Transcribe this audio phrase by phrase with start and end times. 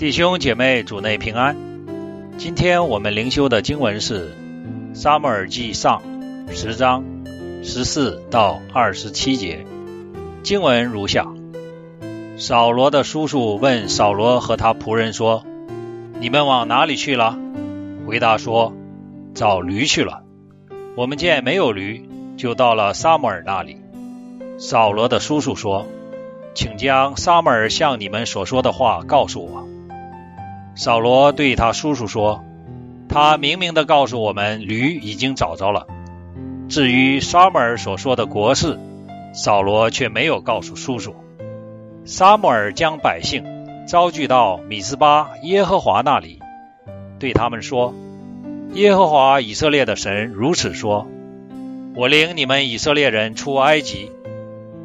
[0.00, 1.54] 弟兄姐妹，主内平安。
[2.38, 4.30] 今天我们灵修的经文是
[4.94, 6.02] 《撒母耳记上》
[6.54, 7.04] 十章
[7.62, 9.66] 十四到二十七节。
[10.42, 11.26] 经文如下：
[12.38, 15.44] 扫罗的叔叔问扫罗和他仆人说
[16.18, 17.38] ：“你们往哪里去了？”
[18.08, 18.72] 回答说
[19.36, 20.22] ：“找驴去了。”
[20.96, 22.08] 我们见没有驴，
[22.38, 23.76] 就到了撒母耳那里。
[24.56, 25.86] 扫罗的叔叔说
[26.56, 29.68] ：“请将撒母耳向你们所说的话告诉我。”
[30.80, 32.42] 扫罗对他叔叔说
[33.06, 35.86] ：“他明明的告诉我们，驴已经找着了。
[36.70, 38.80] 至于撒母耳所说的国事，
[39.34, 41.14] 扫罗却没有告诉叔叔。”
[42.06, 43.44] 撒母耳将百姓
[43.86, 46.40] 招聚到米斯巴耶和华那里，
[47.18, 47.92] 对他们说
[48.72, 51.06] ：“耶和华以色列的神如此说：
[51.94, 54.10] 我领你们以色列人出埃及，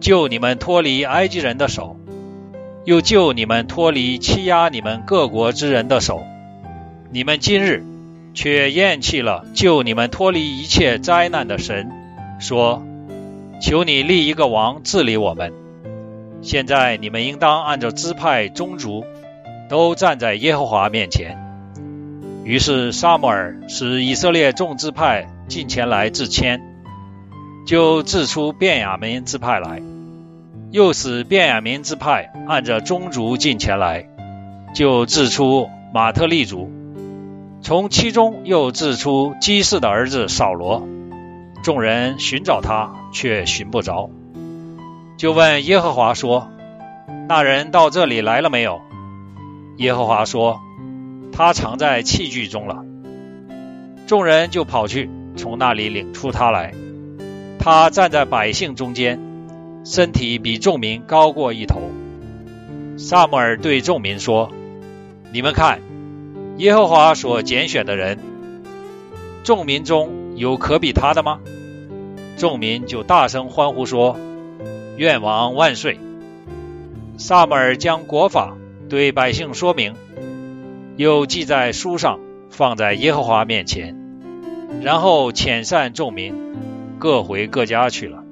[0.00, 1.96] 救你们脱离埃及人的手。”
[2.86, 6.22] 又救你们脱离欺压你们各国之人的手，
[7.10, 7.84] 你们今日
[8.32, 11.90] 却厌弃了救你们脱离一切灾难的神，
[12.38, 12.84] 说
[13.60, 15.52] ：“求你立一个王治理我们。”
[16.42, 19.04] 现在你们应当按照支派宗族，
[19.68, 21.36] 都站在耶和华面前。
[22.44, 26.60] 于是撒母耳使以色列众支派进前来自谦，
[27.66, 29.82] 就自出便雅悯支派来。
[30.72, 34.08] 又使便雅明支派按着宗族进前来，
[34.74, 36.70] 就自出马特利族，
[37.62, 40.86] 从其中又自出基士的儿子扫罗。
[41.62, 44.10] 众人寻找他，却寻不着，
[45.16, 46.48] 就问耶和华说
[47.28, 48.80] ：“那人到这里来了没有？”
[49.78, 50.60] 耶和华说
[51.32, 52.84] ：“他藏在器具中了。”
[54.06, 56.72] 众人就跑去，从那里领出他来。
[57.58, 59.25] 他站在百姓中间。
[59.88, 61.80] 身体比众民高过一头。
[62.96, 64.50] 萨母尔对众民说
[65.32, 65.80] ：“你们看，
[66.56, 68.18] 耶和华所拣选的人，
[69.44, 71.38] 众民中有可比他的吗？”
[72.36, 74.18] 众民就大声欢呼说
[74.98, 76.00] ：“愿王万岁！”
[77.16, 78.56] 萨母尔将国法
[78.88, 79.94] 对百姓说明，
[80.96, 82.18] 又记在书上，
[82.50, 83.96] 放在耶和华面前，
[84.82, 86.34] 然后遣散众民，
[86.98, 88.24] 各回各家去了。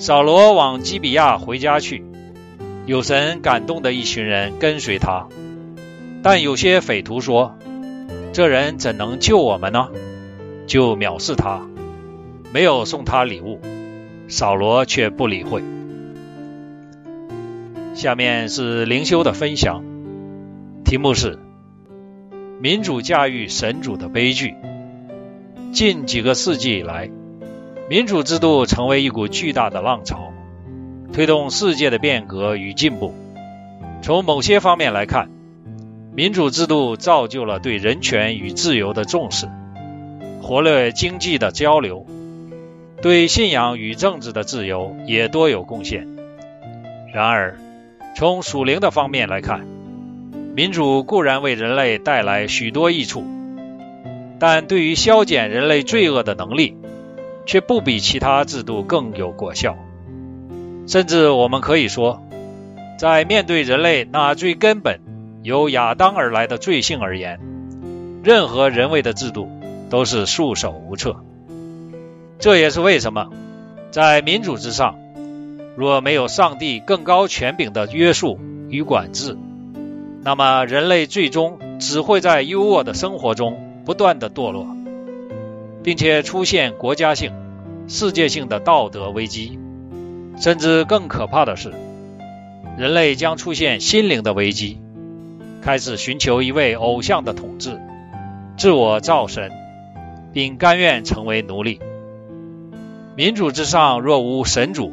[0.00, 2.02] 扫罗往基比亚回家去，
[2.86, 5.28] 有神感动的一群人跟随他，
[6.22, 7.58] 但有些匪徒说
[8.32, 9.88] ：“这人怎能救我们呢？”
[10.66, 11.60] 就藐视他，
[12.50, 13.60] 没有送他礼物。
[14.26, 15.62] 扫罗却不理会。
[17.92, 19.84] 下面是灵修的分享，
[20.82, 21.38] 题目是
[22.58, 24.54] “民主驾驭神主的悲剧”。
[25.74, 27.10] 近几个世纪以来。
[27.90, 30.32] 民主制度成为一股巨大的浪潮，
[31.12, 33.12] 推动世界的变革与进步。
[34.00, 35.28] 从某些方面来看，
[36.14, 39.48] 民主制度造就了对人权与自由的重视，
[40.40, 42.06] 活跃经济的交流，
[43.02, 46.06] 对信仰与政治的自由也多有贡献。
[47.12, 47.58] 然而，
[48.14, 49.66] 从属灵的方面来看，
[50.54, 53.24] 民主固然为人类带来许多益处，
[54.38, 56.76] 但对于消减人类罪恶的能力。
[57.50, 59.76] 却不比其他制度更有果效，
[60.86, 62.22] 甚至我们可以说，
[62.96, 65.00] 在面对人类那最根本
[65.42, 67.40] 由亚当而来的罪性而言，
[68.22, 69.50] 任何人为的制度
[69.88, 71.24] 都是束手无策。
[72.38, 73.30] 这也是为什么，
[73.90, 74.96] 在民主之上，
[75.74, 78.38] 若没有上帝更高权柄的约束
[78.68, 79.36] 与管制，
[80.22, 84.68] 那么人类最终只会在优渥的生活中不断的堕落。
[85.82, 87.32] 并且出现国家性、
[87.92, 89.58] 世界性的道德危机，
[90.38, 91.72] 甚至更可怕的是，
[92.78, 94.80] 人类将出现心灵的危机，
[95.60, 97.80] 开始寻求一位偶像的统治，
[98.56, 99.50] 自我造神，
[100.32, 101.80] 并甘愿成为奴隶。
[103.16, 104.92] 民主之上若无神主，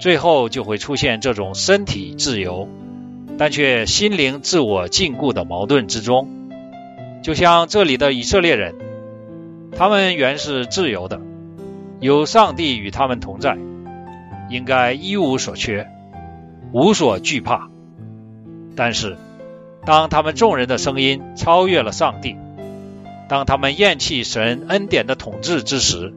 [0.00, 2.68] 最后就会出现这种身体自由，
[3.38, 6.28] 但却心灵自我禁锢的矛盾之中，
[7.22, 8.74] 就像这里的以色列人。
[9.70, 11.20] 他们原是自由的，
[12.02, 13.56] 有上帝与他们同在，
[14.50, 15.88] 应该一无所缺，
[16.72, 17.70] 无所惧怕。
[18.74, 19.16] 但是，
[19.86, 22.36] 当他们众人的声音超越了上帝，
[23.28, 26.12] 当他们厌弃神恩典的统治之时，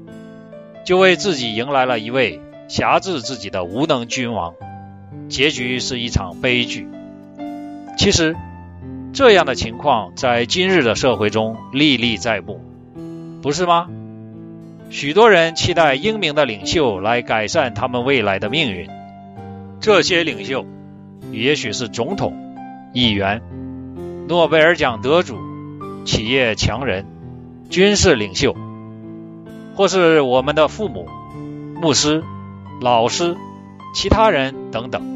[0.86, 4.56] 就为自己迎来了一位辖制自己的无能君王，
[5.30, 6.88] 结局是一场悲剧。
[7.96, 8.36] 其实，
[9.14, 12.60] 这样的情况在今日的社会中历历在目。
[13.44, 13.88] 不是吗？
[14.90, 18.88] 许多人期待英明的领袖来改善他们未来的命运。
[19.82, 20.66] 这些领袖，
[21.32, 22.34] 也许是总统，
[22.94, 23.42] 议员、
[24.28, 25.38] 诺贝尔奖得主、
[26.06, 27.06] 企业强人、
[27.70, 28.56] 军事领袖，
[29.76, 31.08] 或是我们的父母、
[31.82, 32.24] 牧师、
[32.82, 33.36] 老师、
[33.94, 35.14] 其他人等等。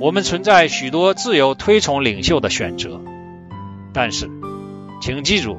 [0.00, 3.00] 我们存在许多自由推崇领袖的选择，
[3.92, 4.30] 但是，
[5.00, 5.58] 请记住，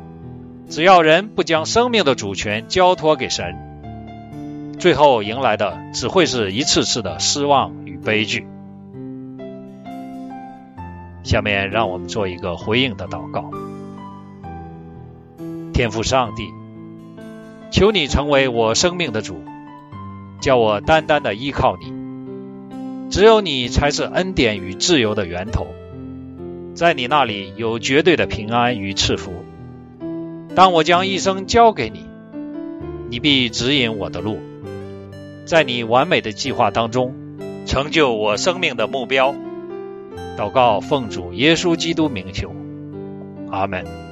[0.69, 8.45] 只要人不将生命的主权交托给神，最后迎来的只会是一次次的失望与悲剧。
[11.24, 13.50] 下面让我们做一个回应的祷告：
[15.74, 16.44] 天父上帝，
[17.71, 19.42] 求你成为我生命的主，
[20.39, 23.10] 叫我单单的依靠你。
[23.10, 25.66] 只有你才是恩典与自由的源头，
[26.75, 29.33] 在你那里有绝对的平安与赐福。
[30.55, 32.05] 当我将一生交给你，
[33.09, 34.39] 你必指引我的路，
[35.45, 37.13] 在你完美的计划当中，
[37.65, 39.35] 成就我生命的目标。
[40.37, 42.53] 祷告奉主耶稣基督名求，
[43.51, 44.08] 阿门。